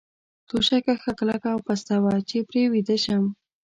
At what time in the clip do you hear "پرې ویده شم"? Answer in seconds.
2.49-3.23